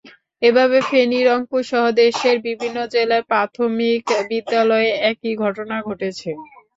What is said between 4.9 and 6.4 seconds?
একই ঘটনা ঘটেছে।